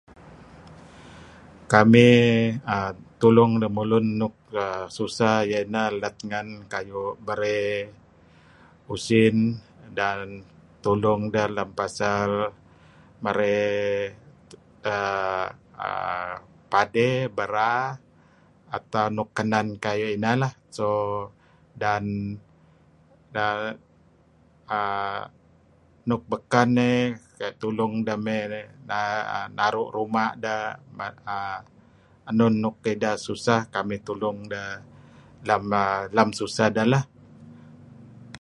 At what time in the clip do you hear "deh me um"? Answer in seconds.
28.07-29.47